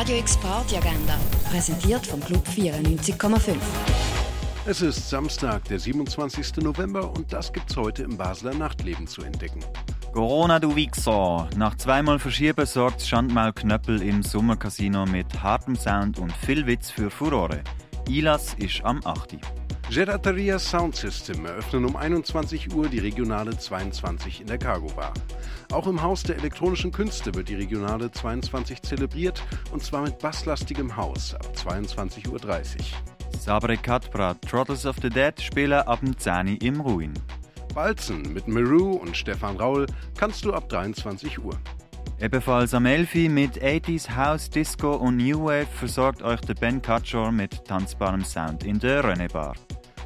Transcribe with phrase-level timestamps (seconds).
[0.00, 1.18] Radio X Party Agenda,
[1.50, 3.54] präsentiert vom Club 94,5.
[4.64, 6.56] Es ist Samstag, der 27.
[6.62, 9.62] November und das gibt's heute im Basler Nachtleben zu entdecken.
[10.14, 11.50] Corona, du Wichser!
[11.54, 17.10] Nach zweimal Verschieben sorgt Schandmaul Knöppel im Sommercasino mit hartem Sound und viel Witz für
[17.10, 17.60] Furore.
[18.08, 19.36] Ilas ist am 8.
[19.90, 25.12] Gelateria Sound System eröffnen um 21 Uhr die Regionale 22 in der Cargo Bar.
[25.72, 29.42] Auch im Haus der elektronischen Künste wird die Regionale 22 zelebriert
[29.72, 32.40] und zwar mit basslastigem Haus ab 22.30 Uhr.
[33.36, 37.12] Sabre Katbra, Trottles of the Dead spielen ab 10 im Ruin.
[37.74, 41.58] Balzen mit Meru und Stefan Raul kannst du ab 23 Uhr.
[42.20, 47.32] Ebenfalls am 11 mit 80s House, Disco und New Wave versorgt euch der Ben Cutshore
[47.32, 49.54] mit tanzbarem Sound in der René Bar.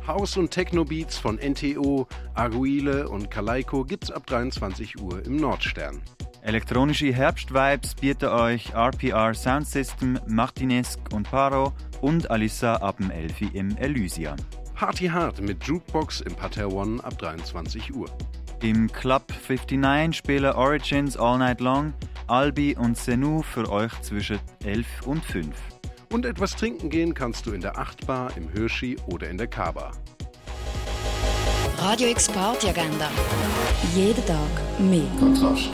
[0.07, 6.03] House- und Techno-Beats von NTO, Arguile und Kalaiko gibt's ab 23 Uhr im Nordstern.
[6.43, 13.55] Elektronische Herbstvibes bieten euch RPR Sound System, Martinesque und Paro und Alissa ab dem 11
[13.55, 14.37] im Elysia.
[14.75, 18.11] Party Hard mit Jukebox im Pater One ab 23 Uhr.
[18.63, 21.95] Im Club 59 spielen Origins All Night Long,
[22.27, 25.57] Albi und Senu für euch zwischen 11 und 5.
[26.15, 29.49] Und etwas trinken gehen kannst du in der 8 Bar, im Hirschi oder in der
[29.49, 29.91] K-Bar.
[31.79, 33.11] Radio X Party Agenda.
[33.97, 34.39] Jeden Tag
[34.79, 35.09] mehr.
[35.19, 35.71] Kontrast.